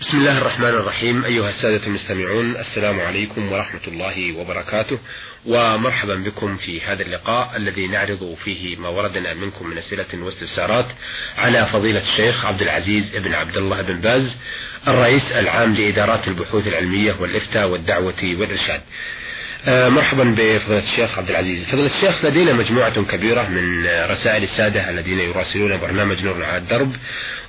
[0.00, 1.24] بسم الله الرحمن الرحيم.
[1.24, 4.98] أيها السادة المستمعون السلام عليكم ورحمة الله وبركاته
[5.46, 10.86] ومرحبا بكم في هذا اللقاء الذي نعرض فيه ما وردنا منكم من أسئلة واستفسارات
[11.36, 14.36] على فضيلة الشيخ عبد العزيز بن عبد الله بن باز
[14.88, 18.80] الرئيس العام لإدارات البحوث العلمية والإفتاء والدعوة والإرشاد.
[19.68, 21.64] مرحبا بفضيلة الشيخ عبد العزيز.
[21.64, 26.92] فضيلة الشيخ لدينا مجموعة كبيرة من رسائل السادة الذين يراسلون برنامج نور على الدرب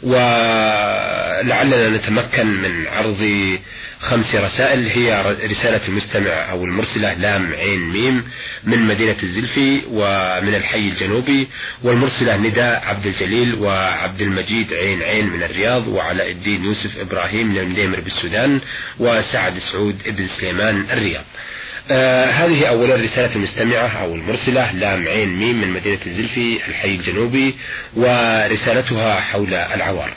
[0.04, 3.58] ولعلنا نتمكن من عرض
[4.00, 4.88] خمس رسائل.
[4.88, 8.24] هي رسالة المستمع أو المرسلة لام عين ميم
[8.64, 11.48] من مدينة الزلفي ومن الحي الجنوبي
[11.84, 17.58] والمرسلة نداء عبد الجليل وعبد المجيد عين عين من الرياض وعلاء الدين يوسف إبراهيم من
[17.58, 18.62] المديمر بالسودان
[19.00, 21.26] وسعد سعود ابن سليمان الرياض.
[21.92, 27.56] آه هذه أولا رسالة المستمعة أو المرسلة لام عين ميم من مدينة الزلفي الحي الجنوبي
[27.96, 30.10] ورسالتها حول العوار.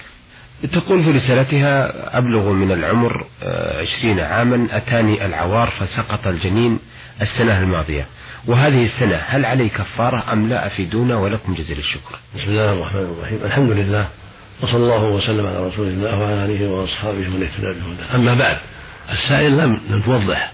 [0.73, 6.79] تقول في رسالتها أبلغ من العمر آه، عشرين عاما أتاني العوار فسقط الجنين
[7.23, 8.07] السنة الماضية.
[8.47, 12.19] وهذه السنة هل علي كفارة أم لا أفيدونا؟ ولكم جزيل الشكر.
[12.35, 13.39] بسم الله الرحمن الرحيم.
[13.45, 14.09] الحمد لله
[14.63, 18.15] وصلى الله وسلم على رسول الله وعلى آله وأصحابه ومن اهتدى بهداه.
[18.15, 18.59] أما بعد
[19.13, 20.53] السائل لم لم توضح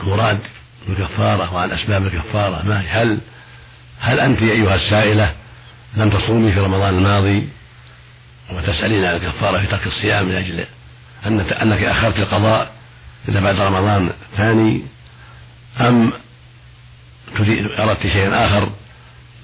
[0.00, 0.38] المراد
[0.88, 3.18] بالكفارة وعن أسباب الكفارة ما هل
[4.00, 5.32] هل أنت أيها السائلة
[5.96, 7.48] لم تصومي في رمضان الماضي
[8.52, 10.64] وتسألين عن الكفارة في ترك الصيام من أجل
[11.62, 12.72] أنك أخرت القضاء
[13.28, 14.82] إلى بعد رمضان الثاني
[15.80, 16.12] أم
[17.78, 18.68] أردت شيئا آخر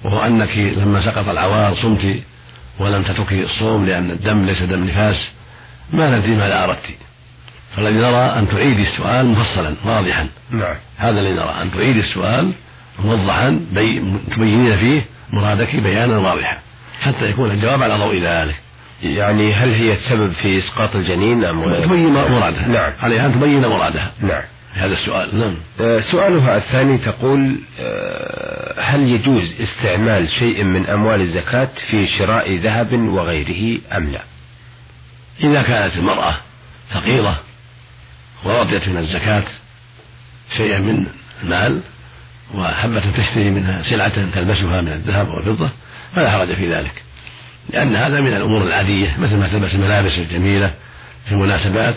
[0.03, 2.23] وهو أنك لما سقط العوار صمت
[2.79, 5.31] ولم تتركي الصوم لأن الدم ليس دم نفاس؟
[5.93, 6.85] ما ندري ماذا أردت
[7.75, 10.27] فالذي نرى أن تعيدي السؤال مفصلا واضحا.
[10.51, 10.75] نعم.
[10.97, 12.51] هذا الذي نرى أن تعيدي السؤال
[13.03, 15.01] موضحا بي تبينين فيه
[15.33, 16.57] مرادك بيانا واضحا
[17.01, 18.55] حتى يكون الجواب على ضوء ذلك.
[19.03, 22.67] يعني هل هي السبب في إسقاط الجنين أم تبين مرادها.
[22.67, 22.91] نعم.
[22.99, 24.11] عليها أن تبين مرادها.
[24.21, 24.43] نعم.
[24.73, 25.55] هذا السؤال نعم.
[25.81, 32.93] آه، سؤالها الثاني تقول آه، هل يجوز استعمال شيء من أموال الزكاة في شراء ذهب
[32.93, 34.21] وغيره أم لا؟
[35.43, 36.35] إذا كانت المرأة
[36.93, 37.39] فقيرة
[38.43, 39.43] ورضيت من الزكاة
[40.57, 41.05] شيئا من
[41.43, 41.81] المال
[42.55, 45.69] وحبت تشتري منها سلعة تلبسها من الذهب والفضة
[46.15, 47.03] فلا حرج في ذلك.
[47.69, 50.73] لأن هذا من الأمور العادية مثل ما تلبس الملابس الجميلة
[51.25, 51.95] في المناسبات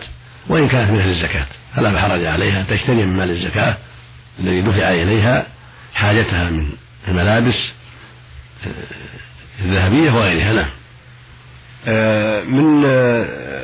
[0.48, 1.46] وإن كانت من أهل الزكاة.
[1.76, 3.76] فلا حرج عليها تشتري من مال الزكاة
[4.40, 5.46] الذي دفع إليها
[5.94, 6.70] حاجتها من
[7.08, 7.72] الملابس
[8.66, 10.52] آه، الذهبية وغيرها.
[10.52, 10.70] نعم.
[11.86, 13.61] آه، من آه،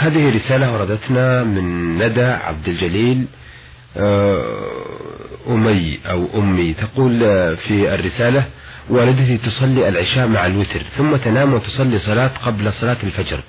[0.00, 3.26] هذه رسالة وردتنا من ندى عبد الجليل
[5.48, 6.74] أمي أو أمي.
[6.74, 7.18] تقول
[7.56, 8.44] في الرسالة
[8.90, 13.40] والدتي تصلي العشاء مع الوتر ثم تنام وتصلي صلاة قبل صلاة الفجر.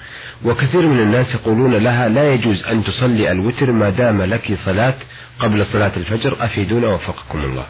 [0.46, 4.96] وكثير من الناس يقولون لها لا يجوز أن تصلي الوتر ما دام لك صلاة
[5.40, 6.38] قبل صلاة الفجر.
[6.46, 7.66] أفيدونا وفقكم الله.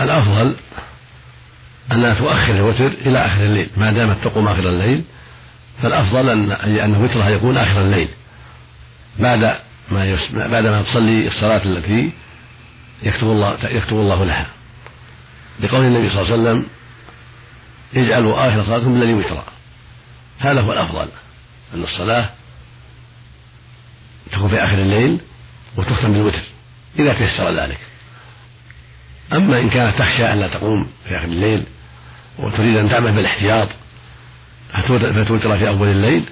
[0.00, 0.56] الأفضل
[1.92, 5.02] أنها تؤخر الوتر إلى آخر الليل ما دامت تقوم آخر الليل
[5.82, 8.08] فالأفضل أن أن وترها يكون آخر الليل.
[9.18, 9.58] بعد
[9.90, 10.18] ما.
[10.32, 12.12] بعد ما تصلي الصلاة التي
[13.02, 14.46] يكتب الله يكتب الله لها.
[15.60, 16.66] لقول النبي صلى الله عليه وسلم
[17.96, 19.44] اجعلوا آخر صلاتكم بالليل وترا
[20.38, 21.08] هذا هو الأفضل
[21.74, 22.28] أن الصلاة
[24.32, 25.20] تكون في آخر الليل
[25.76, 26.42] وتختم بالوتر
[26.98, 27.78] إذا تيسر ذلك.
[29.32, 31.64] أما إن كانت تخشى أن لا تقوم في آخر الليل
[32.38, 33.68] وتريد أن تعمل بالاحتياط
[34.72, 36.24] فتوتر في أول الليل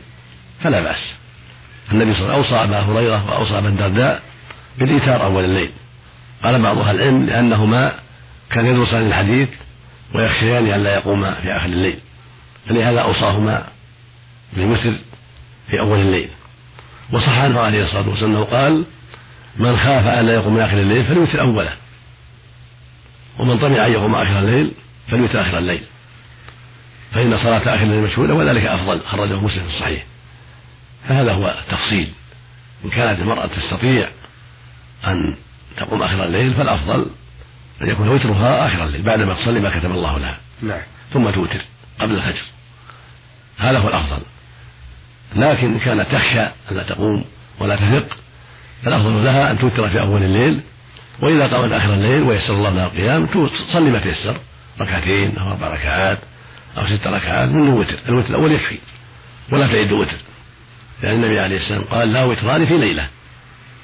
[0.63, 1.15] فلا بأس.
[1.93, 4.23] النبي صلى الله عليه وسلم أوصى أبا هريرة وأوصى أبا الدرداء
[4.79, 5.71] بالإيثار أول الليل.
[6.45, 7.95] قال بعض أهل العلم لأنهما
[8.51, 9.49] كان يدرسان الحديث
[10.15, 11.99] ويخشيان أن لا يقوما في آخر الليل.
[12.69, 13.65] فلهذا أوصاهما
[14.53, 14.95] بالوتر
[15.71, 16.29] في أول الليل.
[17.13, 18.85] وصح عنه عليه الصلاة والسلام أنه قال
[19.57, 21.73] من خاف أن لا يقوم آخر الليل فليوتر أوله.
[23.39, 24.73] ومن طمع أن يقوم آخر الليل
[25.09, 25.83] فليوتر آخر الليل.
[27.13, 30.05] فإن صلاة آخر الليل مشهودة وذلك أفضل خرجه مسلم في الصحيح.
[31.09, 32.13] فهذا هو التفصيل.
[32.85, 34.09] إن كانت المرأة تستطيع
[35.07, 35.37] أن
[35.77, 37.11] تقوم آخر الليل فالأفضل
[37.83, 40.37] أن يكون وترها آخر الليل بعدما تصلي ما كتب الله لها.
[40.63, 40.81] نعم.
[41.13, 41.61] ثم توتر
[42.01, 42.45] قبل الفجر.
[43.59, 44.23] هذا هو الأفضل.
[45.37, 47.25] لكن إن كانت تخشى أن لا تقوم
[47.59, 48.17] ولا تثق
[48.85, 50.61] فالأفضل لها أن توتر في أول الليل
[51.21, 54.37] وإذا قامت آخر الليل ويسر الله لها القيام تصلي ما تيسر
[54.81, 56.19] ركعتين أو أربع ركعات.
[56.77, 57.99] أو ست ركعات من الوتر.
[58.09, 58.79] الوتر الأول يكفي
[59.53, 60.17] ولا تعد وتر
[61.03, 63.09] لأن النبي عليه السلام قال لا وتران في ليلة.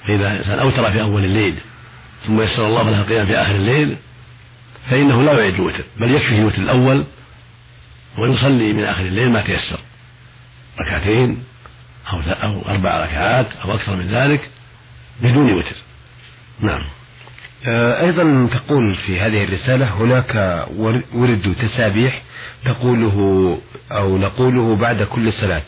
[0.03, 1.55] فإذا الإنسان أوتر في أول الليل
[2.27, 3.97] ثم يسر الله له القيام في آخر الليل
[4.91, 7.05] فإنه لا يعد الوتر بل يكفيه الوتر الأول
[8.19, 9.79] ويصلي من آخر الليل ما تيسر.
[10.81, 11.45] ركعتين
[12.13, 14.51] أو أو أربع ركعات أو أكثر من ذلك
[15.23, 15.77] بدون وتر.
[16.61, 16.89] نعم.
[18.01, 20.65] أيضا تقول في هذه الرسالة هناك
[21.15, 22.23] ورد تسابيح
[22.65, 23.59] تقوله
[23.93, 25.63] أو نقوله بعد كل صلاة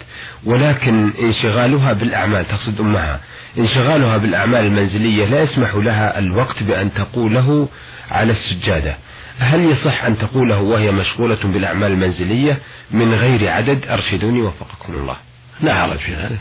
[0.45, 3.21] ولكن انشغالها بالأعمال تقصد أمها
[3.59, 7.69] انشغالها بالأعمال المنزلية لا يسمح لها الوقت بأن تقوله
[8.11, 8.97] على السجادة.
[9.39, 12.59] هل يصح أن تقوله وهي مشغولة بالأعمال المنزلية؟
[12.91, 15.17] من غير عدد أرشدوني وفقكم الله.
[15.61, 16.39] لا حرج في ذلك.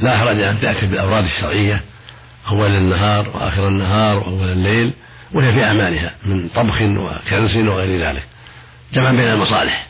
[0.00, 1.80] لا حرج أن تأتي بالأوراد الشرعية
[2.50, 4.92] أول النهار وآخر النهار وأول الليل
[5.32, 8.22] وهي في أعمالها من طبخ وكنس وغير ذلك
[8.94, 9.86] جمع بين المصالح.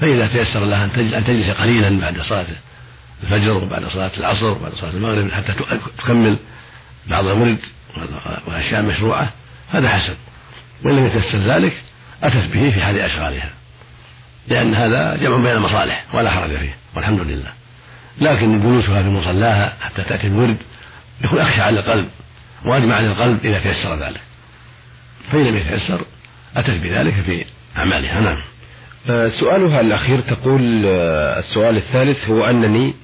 [0.00, 2.46] فإذا تيسر لها أن تجلس قليلا بعد صلاة
[3.22, 5.54] الفجر وبعد صلاة العصر وبعد صلاة المغرب حتى
[5.98, 6.36] تكمل
[7.06, 7.58] بعض الورد
[8.46, 9.30] والأشياء المشروعة
[9.72, 10.14] هذا حسن.
[10.84, 11.82] وإن لم يتيسر ذلك
[12.22, 13.50] أتت به في حال أشغالها.
[14.48, 17.52] لأن هذا جمع بين المصالح ولا حرج فيه والحمد لله.
[18.20, 20.56] لكن جلوسها في مصلاها حتى تأتي الورد
[21.24, 22.08] يكون أخشى على القلب.
[22.64, 24.20] وأجمع على القلب إذا تيسر ذلك.
[25.32, 26.00] فإن لم يتيسر
[26.56, 27.44] أتت بذلك في
[27.76, 28.20] أعمالها.
[28.20, 28.36] نعم.
[29.10, 32.94] آه، سؤالها الأخير تقول آه، السؤال الثالث هو أنني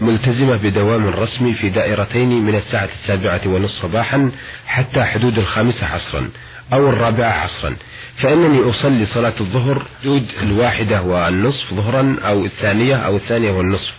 [0.00, 4.30] ملتزمة بدوام رسمي في دائرتين من الساعة السابعة ونصف صباحا
[4.66, 6.30] حتى حدود الخامسة عصرا
[6.72, 7.76] أو الرابعة عصرا.
[8.16, 13.94] فإنني أصلي صلاة الظهر حدود الواحدة والنصف ظهرا أو الثانية أو الثانية والنصف.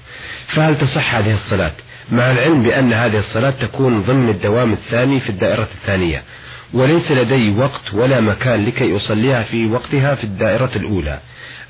[0.48, 1.72] فهل تصح هذه الصلاة؟
[2.12, 6.24] مع العلم بأن هذه الصلاة تكون ضمن الدوام الثاني في الدائرة الثانية
[6.74, 11.20] وليس لدي وقت ولا مكان لكي أصليها في وقتها في الدائرة الأولى.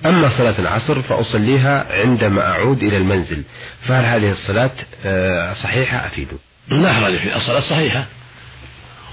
[0.06, 3.44] أما صلاة العصر فأصليها عندما أعود إلى المنزل.
[3.88, 4.72] فهل هذه الصلاة
[5.06, 6.28] آه، صحيحة؟ أفيد.
[6.68, 8.06] لا حرج في الصلاة صحيحة.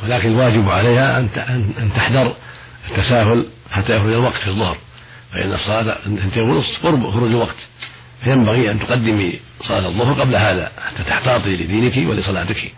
[0.05, 1.29] ولكن الواجب عليها أن
[1.79, 2.35] أن تحذر
[2.91, 4.79] التساهل حتى يخرج الوقت في الظهر.
[5.33, 7.57] فإن الصلاة تنتهي ونصف قرب خروج الوقت.
[8.25, 12.73] فينبغي أن تقدمي صلاة الظهر قبل هذا حتى تحتاطي لدينك ولصلاتك.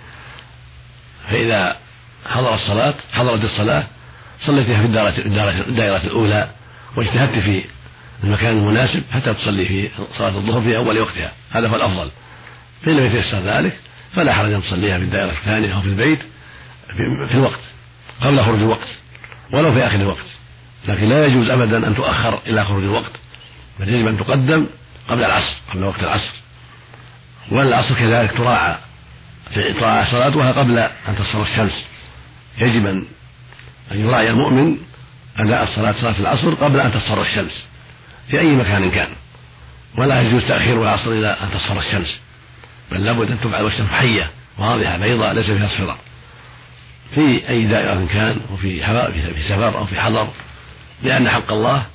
[1.31, 1.76] فإذا
[2.26, 3.87] حضر الصلاة حضرت الصلاة
[4.41, 6.49] صليتها في الدائرة, الدائرة الأولى
[6.96, 7.64] واجتهدت في
[8.25, 11.32] المكان المناسب حتى تصلي في صلاة الظهر في أول وقتها.
[11.50, 12.11] هذا هو الأفضل.
[12.82, 13.79] فإن لم يتيسر ذلك
[14.14, 16.19] فلا حرج أن تصليها في الدائرة الثانية أو في البيت
[17.29, 17.61] في الوقت
[18.20, 18.88] قبل خروج الوقت
[19.52, 20.26] ولو في آخر الوقت.
[20.88, 23.12] لكن لا يجوز أبدا أن تؤخر إلى خروج الوقت
[23.81, 24.67] بل يجب أن تقدم
[25.09, 26.33] قبل العصر قبل وقت العصر.
[27.51, 28.79] والعصر كذلك تراعى
[29.81, 31.87] تراعى صلاتها قبل أن تصفر الشمس.
[32.59, 33.06] يجب أن
[33.93, 34.79] يراعي المؤمن
[35.39, 37.67] أداء الصلاة صلاة العصر قبل أن تصفر الشمس
[38.31, 39.09] في أي مكان كان.
[39.99, 42.21] ولا يجوز تأخير العصر إلى أن تصفر الشمس.
[42.91, 44.31] بل لابد أن تفعل والشمس حية.
[44.59, 45.99] واضحة بيضاء ليس فيها اصفرار
[47.15, 48.81] في أي دائرة كان وفي
[49.35, 50.29] في سفر أو في حضر.
[51.03, 51.87] لأن حق الله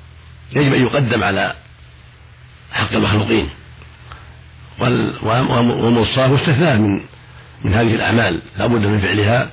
[0.52, 1.56] يجب أن يقدم على
[2.72, 3.50] حق المخلوقين.
[4.80, 7.02] والمصاف مستثناة من
[7.64, 8.42] من هذه الأعمال.
[8.58, 9.50] لا بد من فعلها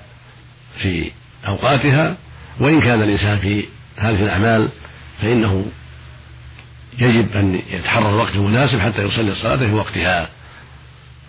[0.83, 1.11] في
[1.49, 2.17] أوقاتها.
[2.61, 3.67] وإن كان الإنسان في
[3.97, 4.69] هذه الأعمال
[5.23, 5.67] فإنه
[6.99, 10.29] يجب أن يتحرر الوقت المناسب حتى يصلي الصلاة في وقتها.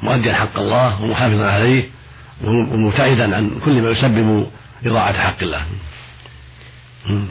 [0.03, 1.83] مؤديا حق الله ومحافظا عليه
[2.43, 4.47] ومبتعدا عن كل ما يسبب
[4.85, 5.65] إضاعة حق الله.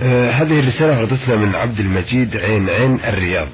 [0.02, 3.48] آه هذه الرسالة وردتنا من عبد المجيد عين عين الرياض.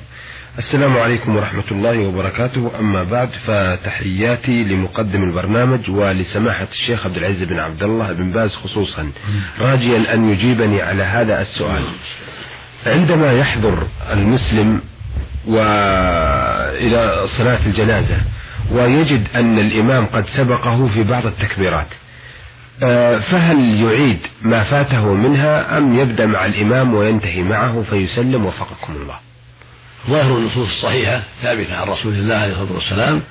[0.58, 2.70] السلام عليكم ورحمة الله وبركاته.
[2.78, 9.10] أما بعد فتحياتي لمقدم البرنامج ولسماحة الشيخ عبد العزيز بن عبد الله بن باز خصوصا
[9.60, 11.82] راجيا أن يجيبني على هذا السؤال.
[12.86, 14.81] عندما يحضر المسلم
[15.46, 18.17] وإلى صلاة الجنازة
[18.72, 21.86] ويجد أن الإمام قد سبقه في بعض التكبيرات
[22.82, 29.31] آه، فهل يعيد ما فاته منها أم يبدأ مع الإمام وينتهي معه فيسلم وفقكم الله؟
[30.09, 33.23] ظاهر النصوص الصحيحة ثابتة عن رسول الله عليه الصلاة والسلام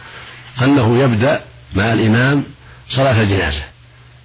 [0.62, 1.42] أنه يبدأ
[1.76, 2.44] مع الإمام
[2.90, 3.64] صلاة الجنازة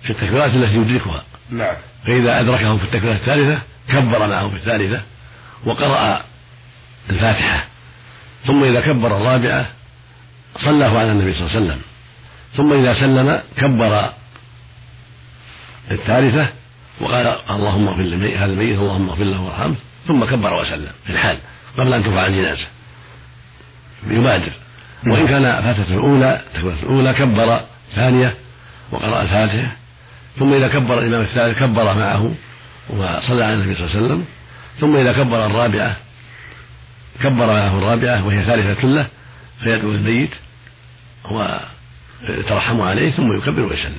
[0.03, 1.25] في التكبيرات التي يدركها.
[1.51, 1.75] نعم.
[2.07, 5.03] فإذا أدركه في التكبيرة الثالثة كبر معه في الثالثة
[5.65, 6.25] وقرأ
[7.11, 7.65] الفاتحة.
[8.47, 9.67] ثم إذا كبر الرابعة
[10.59, 11.81] صلاه على النبي صلى الله عليه وسلم.
[12.57, 14.11] ثم إذا سلم كبر
[15.91, 16.49] الثالثة
[17.01, 18.03] وقال اللهم اغفر
[18.37, 19.75] هذا الميت اللهم اغفر له وارحمه
[20.09, 21.39] ثم كبر وسلم في الحال.
[21.79, 22.67] قبل أن ترفع الجنازة.
[24.11, 24.53] يبادر.
[25.07, 27.61] وإن كان فاتته الأولى التكبيرة الأولى كبر
[27.95, 28.35] ثانية
[28.93, 29.73] وقرأ الفاتحة.
[30.39, 32.35] ثم إذا كبر الإمام الثالث كبر معه
[32.89, 34.25] وصلى على النبي صلى الله عليه وسلم.
[34.81, 35.97] ثم إذا كبر الرابعة
[37.23, 39.07] كبر معه الرابعة وهي ثالثة له
[39.65, 40.31] فيدعو الميت
[41.31, 43.97] ويترحم عليه ثم يكبر ويسلم.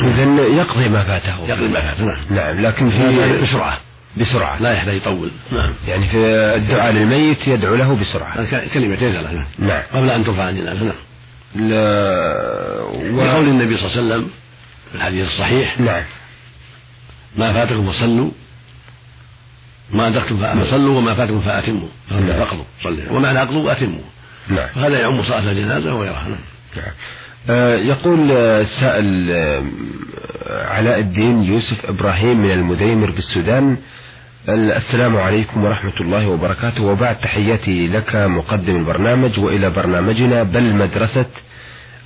[0.00, 1.46] إذا يقضي ما فاته.
[1.46, 2.24] يقضي ما فاته نعم.
[2.30, 3.78] نعم لكن في بسرعة.
[4.16, 4.62] بسرعة.
[4.62, 5.30] لا يحتاج يطول.
[5.52, 5.72] نعم.
[5.88, 6.16] يعني في
[6.56, 8.44] الدعاء للميت يدعو له بسرعة.
[8.74, 9.82] كلمتين ثلاثة نعم.
[9.92, 10.94] قبل أن ترفع الجنازة نعم
[11.56, 13.22] و...
[13.22, 14.30] لقول النبي صلى الله عليه وسلم
[14.90, 16.04] في الحديث الصحيح نعم.
[17.36, 18.30] ما فاتكم فصلوا
[19.90, 21.88] ما أدركتم فصلوا وما فاتكم فأتموا.
[22.10, 22.26] نعم.
[22.26, 23.12] فاقضوا صلوا.
[23.12, 24.02] ومعنى أقضوا أتموا.
[24.48, 24.68] نعم.
[24.68, 26.92] فهذا يعم صلاة الجنازة وغيرها نعم.
[27.48, 29.62] يقول السائل آه،
[30.68, 33.76] علاء الدين يوسف إبراهيم من المديمر بالسودان
[34.48, 36.82] السلام عليكم ورحمة الله وبركاته.
[36.82, 41.26] وبعد تحياتي لك مقدم البرنامج وإلى برنامجنا بل مدرسة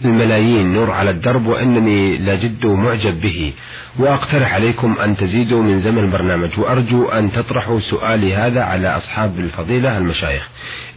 [0.04, 3.52] الملايين نور على الدرب وإنني لجد معجب به.
[3.98, 9.98] وأقترح عليكم أن تزيدوا من زمن البرنامج وأرجو أن تطرحوا سؤالي هذا على أصحاب الفضيلة
[9.98, 10.48] المشايخ.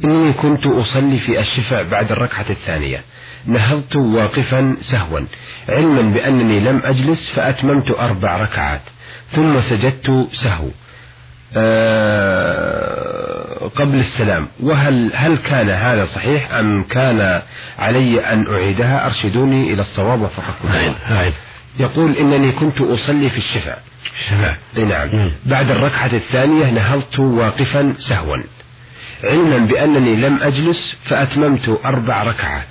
[0.03, 3.03] إني كنت أصلي في الشفع بعد الركعة الثانية.
[3.45, 5.19] نهضت واقفا سهوا
[5.69, 8.81] علما بأنني لم أجلس فأتممت أربع ركعات
[9.35, 10.67] ثم سجدت سهو.
[12.37, 17.41] آه، قبل السلام وهل هل كان هذا صحيح أم كان
[17.79, 20.95] علي أن أعيدها؟ أرشدوني إلى الصواب وفقكم الله.
[21.79, 23.75] يقول إنني كنت أصلي في الشفع
[24.19, 25.31] الشفع نعم.
[25.45, 28.37] بعد الركعة الثانية نهضت واقفا سهوا.
[29.23, 32.67] علما بأنني لم أجلس فأتممت أربع ركعات.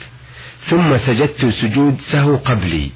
[0.71, 2.91] ثم سجدت سجود سهو قبلي.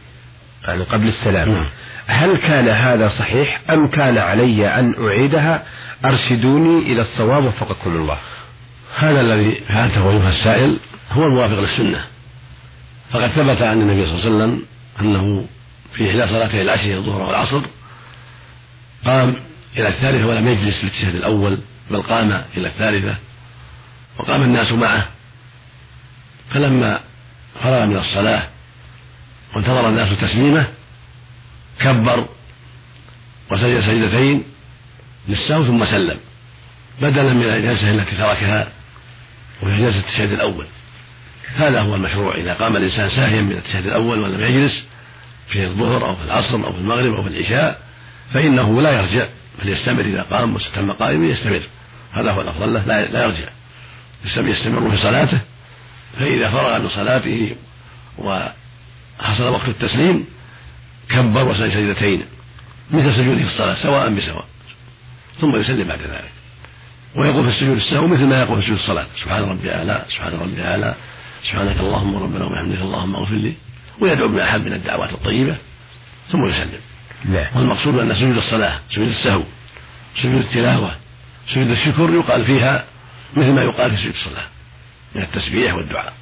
[0.64, 1.70] يعني قبل السلام.
[2.06, 5.64] هل كان هذا صحيح أم كان علي أن أعيدها؟
[6.04, 8.18] أرشدوني إلى الصواب وفقكم الله.
[8.96, 10.78] هذا الذي فعلته أيها السائل
[11.12, 12.04] هو الموافق للسنة.
[13.12, 14.62] فقد ثبت عن النبي صلى الله عليه وسلم
[15.00, 15.46] أنه
[15.94, 17.62] في إحدى صلاتي العشر الظهر والعصر
[19.04, 19.34] قام
[19.76, 21.58] إلى الثالثة ولم يجلس للتشهد الأول
[21.90, 23.14] بل قام إلى الثالثة
[24.18, 25.08] وقام الناس معه.
[26.50, 27.00] فلما
[27.62, 28.42] فرغ من الصلاة
[29.54, 30.66] وانتظر الناس تسليمه
[31.80, 32.28] كبر
[33.50, 34.44] وسجد سجدتين
[35.28, 36.18] للسهو ثم سلم.
[37.00, 38.68] بدلا من الجلسة التي تركها
[39.62, 40.66] وهي جلسة التشهد الأول.
[41.56, 42.34] هذا هو المشروع.
[42.34, 44.86] إذا قام الإنسان ساهيا من التشهد الأول ولم يجلس
[45.48, 47.82] في الظهر أو في العصر أو في المغرب أو في العشاء
[48.34, 49.26] فإنه لا يرجع
[49.62, 51.62] بل يستمر إذا قام واستتم قائما يستمر.
[52.12, 53.48] هذا هو الأفضل له لا يرجع.
[54.36, 55.40] يستمر في صلاته
[56.18, 57.56] فإذا فرغ من صلاته
[58.18, 60.24] وحصل وقت التسليم
[61.10, 62.24] كبر وسجد سجدتين
[62.90, 64.44] مثل سجوده في الصلاة سواء بسواء
[65.40, 66.30] ثم يسلم بعد ذلك.
[67.16, 70.64] ويقول في السجود السهو مثل ما يقول في سجود الصلاة سبحان ربي أعلى سبحان ربي
[70.64, 70.94] أعلى
[71.44, 73.52] سبحانك اللهم ربنا وبحمدك اللهم اغفر لي
[74.00, 75.56] ويدعو بما أحب من الدعوات الطيبة
[76.28, 76.80] ثم يسلم.
[77.24, 77.50] لا.
[77.56, 79.42] والمقصود أن سجود الصلاة سجود السهو
[80.22, 80.96] سجود التلاوة
[81.48, 82.84] سجود الشكر يقال فيها
[83.36, 84.46] مثل ما يقال في سجود الصلاة.
[85.14, 86.12] من التسبيح والدعاء.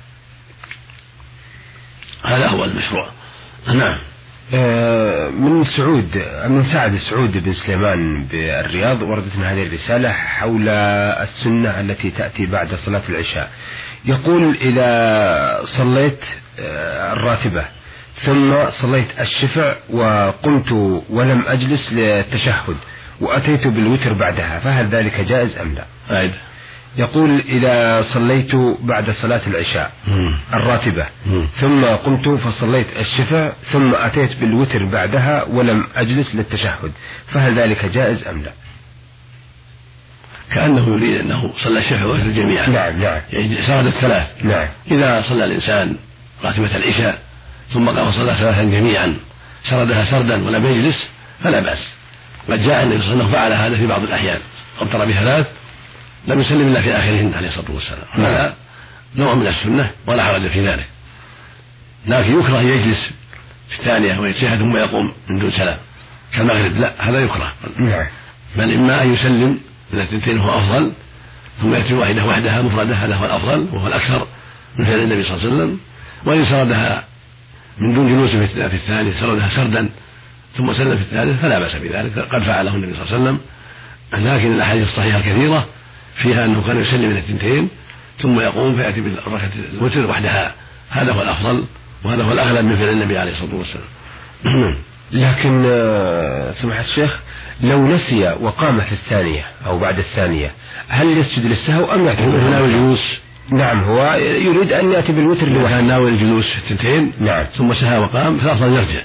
[2.25, 3.09] هذا هو المشروع.
[3.67, 3.99] نعم.
[4.55, 12.11] آه، من سعود من سعد سعود بن سليمان بالرياض وردتنا هذه الرسالة حول السنة التي
[12.11, 13.51] تأتي بعد صلاة العشاء.
[14.05, 16.21] يقول إذا صليت
[16.61, 17.65] آه، الراتبة
[18.25, 20.73] ثم صليت الشفع وقمت
[21.11, 22.77] ولم أجلس للتشهد
[23.21, 26.33] وأتيت بالوتر بعدها فهل ذلك جائز أم لا؟ أعد
[26.99, 29.93] يقول إذا صليت بعد صلاة العشاء
[30.55, 31.07] الراتبة.
[31.57, 36.93] ثم قمت فصليت الشفع ثم أتيت بالوتر بعدها ولم أجلس للتشهد.
[37.29, 38.53] فهل ذلك جائز أم لا؟
[40.55, 42.67] كأنه يريد أنه صلى الشفع والوتر جميعا.
[42.67, 43.21] نعم نعم.
[43.31, 44.27] يعني سرد الثلاث.
[44.45, 44.69] نعم.
[44.91, 45.97] إذا صلى الإنسان
[46.43, 47.19] راتبة العشاء
[47.69, 49.17] ثم قام صلى ثلاثا جميعا
[49.63, 51.11] سردها سردا ولم يجلس
[51.43, 51.97] فلا بأس.
[52.49, 54.39] قد جاء النبي صلى الله عليه وسلم فعل هذا في بعض الأحيان.
[54.81, 55.47] أوتر بثلاث
[56.29, 58.05] لم يسلم إلا في اخرهن عليه الصلاة والسلام.
[58.13, 58.55] هذا
[59.17, 60.87] نوع من السنة ولا حرج في ذلك.
[62.07, 63.11] لكن يكره أن يجلس
[63.71, 65.79] في الثانية ويتشهد ثم يقوم من دون سلام.
[66.35, 67.53] كالمغرب لا هذا يكره.
[67.79, 68.07] نعم.
[68.57, 69.59] بل إما أن يسلم
[69.93, 70.93] من الثنتين هو أفضل
[71.63, 74.27] ثم يأتي واحدة وحدها مفرده هذا هو الأفضل وهو الأكثر
[74.79, 75.81] من فعل النبي صلى الله عليه وسلم.
[76.25, 77.05] وإن سردها
[77.79, 79.89] من دون جلوس في الثاني سردها سردا
[80.57, 83.41] ثم سلم في الثالث فلا بأس بذلك قد فعله النبي صلى الله عليه وسلم.
[84.13, 85.67] لكن الأحاديث الصحيحة كثيره
[86.23, 87.69] فيها أنه كان يسلم من الثنتين
[88.23, 90.55] ثم يقوم فيأتي بالركعة الوتر وحدها.
[90.91, 91.65] هذا هو الأفضل
[92.05, 93.85] وهذا هو الأغلب من فعل النبي عليه الصلاة والسلام.
[95.13, 97.21] لكن آه، سماحة الشيخ
[97.61, 100.53] لو نسي وقام في الثانية أو بعد الثانية
[100.89, 103.21] هل يسجد للسهو أم هو ناوي الجلوس.
[103.53, 107.47] نعم هو يريد أن يأتي بالوتر لوحده كان ناوي الجلوس في الثنتين نعم.
[107.57, 109.03] ثم سهى وقام فالأفضل يرجع.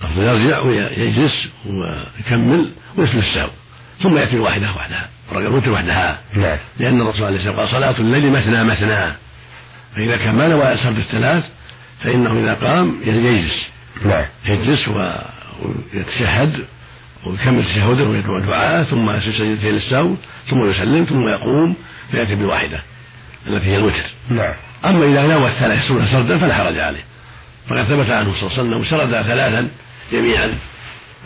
[0.00, 3.48] الأفضل يرجع ويجلس ويكمل ويسجد السهو
[4.02, 6.18] ثم يأتي الواحدة وحدها الوتر وحدها.
[6.34, 6.58] نعم.
[6.78, 9.12] لأن الرسول عليه الصلاة والسلام قال صلاة الليل مثنى مثنى.
[9.96, 11.44] فإذا كان ما نوى سرد الثلاث؟
[12.04, 13.68] فإنه إذا قام يجلس
[14.04, 14.24] نعم.
[14.44, 16.64] يجلس ويتشهد
[17.26, 20.14] ويكمل تشهده ويدعو دعاء ثم يسجد سجدتين للسهو
[20.50, 21.76] ثم يسلم ثم يقوم
[22.10, 22.82] فيأتي بالواحدة
[23.46, 24.04] التي هي الوتر.
[24.30, 24.54] نعم.
[24.84, 27.04] أما إذا نوى الثلاث سنة سردا فلا حرج عليه.
[27.68, 29.68] فقد ثبت عنه صلى الله عليه وسلم سرد ثلاثا
[30.12, 30.54] جميعا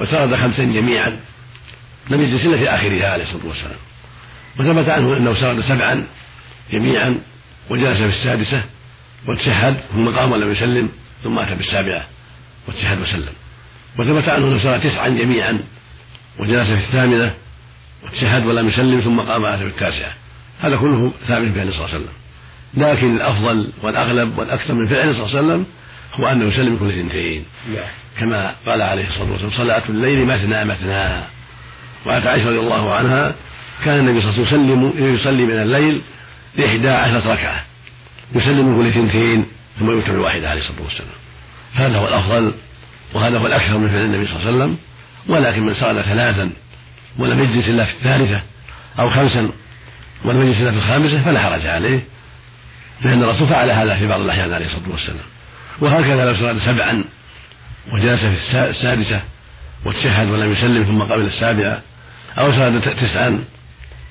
[0.00, 1.16] وسرد خمسا جميعا.
[2.10, 3.78] لم يجلس إلا في آخرها عليه الصلاة والسلام.
[4.60, 6.06] وثبت عنه أنه سرد سبعا
[6.72, 7.18] جميعا
[7.70, 8.62] وجلس في السادسة
[9.28, 10.88] وتشهد ثم قام ولم يسلم
[11.24, 12.06] ثم أتى بالسابعة
[12.68, 13.32] وتشهد وسلم.
[13.98, 15.60] وثبت عنه أنه سرد تسعا جميعا
[16.40, 17.34] وجلس في الثامنة
[18.04, 20.12] وتشهد ولم يسلم ثم قام وأتى بالتاسعة.
[20.60, 22.14] هذا كله ثابت في النبي صلى الله عليه وسلم.
[22.74, 25.66] لكن الأفضل والأغلب والأكثر من فعله صلى الله عليه وسلم
[26.14, 27.44] هو أنه يسلم كل اثنتين.
[27.74, 27.84] نعم.
[28.18, 31.20] كما قال عليه الصلاة والسلام صلاة الليل مثنى مثنى
[32.06, 33.34] وعن عائشة رضي الله عنها
[33.84, 36.00] كان النبي صلى الله عليه وسلم يصلي من الليل
[36.64, 37.64] إحدى عشرة ركعة.
[38.34, 39.46] يسلم من كل اثنتين
[39.78, 41.08] ثم يوتر الواحدة عليه الصلاة والسلام.
[41.74, 42.52] هذا هو الأفضل
[43.14, 44.78] وهذا هو الأكثر من فعل النبي صلى الله عليه وسلم.
[45.28, 46.50] ولكن من صلى ثلاثا
[47.18, 48.40] ولم يجلس إلا في الثالثة
[48.98, 49.50] أو خمسا
[50.24, 52.00] ولم يجلس إلا في الخامسة فلا حرج عليه
[53.04, 55.24] لأن الرسول فعل هذا في بعض الأحيان عليه الصلاة والسلام.
[55.80, 57.04] وهكذا لو صلى سبعا
[57.92, 59.20] وجلس في السادسة
[59.84, 61.82] وتشهد ولم يسلم ثم قبل السابعة
[62.38, 63.44] أو صلى تسعا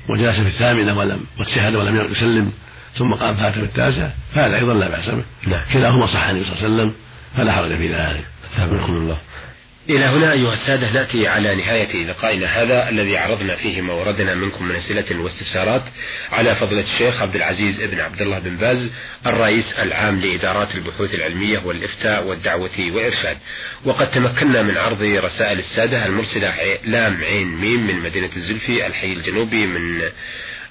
[0.09, 2.51] وجلس في الثامنة ولم وتشهد ولم يسلم
[2.95, 5.23] ثم قام فاتى بالتاسعة فهذا أيضا لا بأس به.
[5.47, 5.61] نعم.
[5.73, 6.93] كلاهما صح النبي صلى الله عليه وسلم
[7.38, 8.25] فلا حرج في ذلك.
[8.97, 9.17] الله
[9.89, 14.65] إلى هنا أيها السادة نأتي على نهاية لقائنا هذا الذي عرضنا فيه ما وردنا منكم
[14.65, 15.84] من أسئلة واستفسارات
[16.31, 18.91] على فضيلة الشيخ عبد العزيز بن عبد الله بن باز
[19.25, 23.38] الرئيس العام لإدارات البحوث العلمية والإفتاء والدعوة والإرشاد.
[23.86, 26.53] وقد تمكنا من عرض رسائل السادة المرسلة
[26.84, 30.01] لام عين ميم من مدينة الزلفي الحي الجنوبي من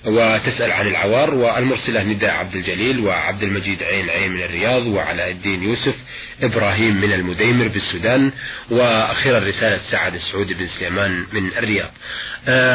[0.06, 5.62] وتسأل عن العوار والمرسلة نداء عبد الجليل وعبد المجيد عين عين من الرياض وعلاء الدين
[5.62, 5.94] يوسف
[6.42, 8.32] إبراهيم من المديمر بالسودان
[8.70, 11.90] وأخيرا رسالة سعد السعود بن سليمان من الرياض.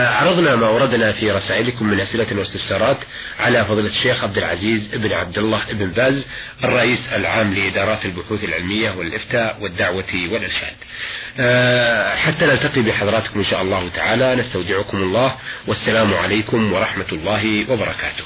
[0.07, 2.97] عرضنا ما وردنا في رسائلكم من أسئلة واستفسارات
[3.39, 6.25] على فضيلة الشيخ عبد العزيز بن عبد الله بن باز
[6.63, 10.73] الرئيس العام لإدارات البحوث العلمية والإفتاء والدعوة والإرشاد.
[11.39, 15.35] آه، حتى نلتقي بحضراتكم إن شاء الله تعالى نستودعكم الله
[15.67, 18.23] والسلام عليكم ورحمة الله وبركاته.